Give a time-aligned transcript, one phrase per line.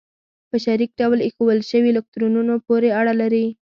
[0.49, 3.45] په شریک ډول ایښودل شوو الکترونونو پورې اړه لري.